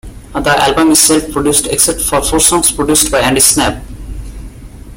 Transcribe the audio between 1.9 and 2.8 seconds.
for four songs